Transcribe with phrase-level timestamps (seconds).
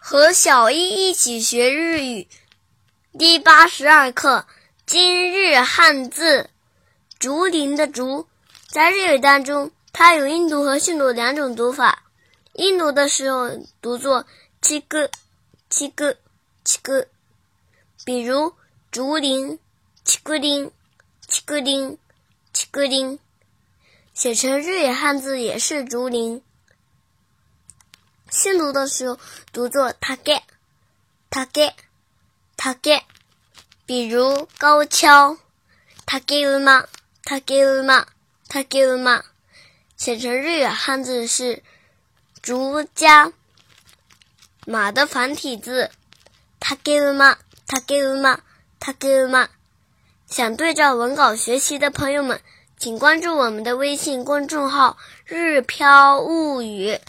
[0.00, 2.28] 和小一一起学日语，
[3.18, 4.46] 第八十二课
[4.86, 6.48] 今日汉字
[7.18, 8.26] “竹林”的“竹”
[8.70, 12.04] 在日语当中，它有音读和训读两种读法。
[12.54, 13.50] 音读的时候
[13.82, 14.24] 读作
[14.62, 15.10] “七个
[15.68, 16.16] 七个
[16.64, 17.08] 七个”，
[18.06, 18.54] 比如
[18.92, 19.58] “竹林
[20.04, 20.70] ”“七个林
[21.26, 21.98] ”“七个林
[22.54, 23.18] ”“七个林”，
[24.14, 26.40] 写成日语汉字也是“竹林”。
[28.30, 29.18] 训读的时候
[29.52, 30.42] 读作 “take
[31.30, 31.72] take
[32.56, 33.02] take”，
[33.86, 35.38] 比如高跷
[36.06, 36.84] “take uma
[37.24, 38.04] take uma
[38.48, 39.22] take uma”，
[39.96, 41.62] 写成日语汉字是
[42.42, 43.32] “竹加
[44.66, 45.90] 马”的繁体字
[46.60, 48.38] “take uma take uma
[48.78, 49.48] take uma”。
[50.26, 52.40] 想对照文稿学习的朋友们，
[52.78, 57.00] 请关注我们的微信公众号“日飘物语”。